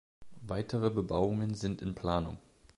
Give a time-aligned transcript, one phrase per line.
[0.41, 2.39] Weitere Bebauungen sind in Planung.